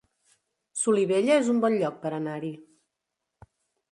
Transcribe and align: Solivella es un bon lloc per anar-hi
Solivella 0.83 1.35
es 1.41 1.51
un 1.51 1.59
bon 1.65 1.77
lloc 1.83 2.01
per 2.05 2.13
anar-hi 2.21 2.51